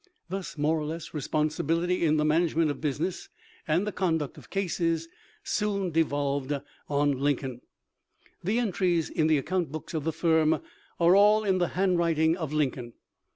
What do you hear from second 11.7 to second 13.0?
handwrit ing of Lincoln.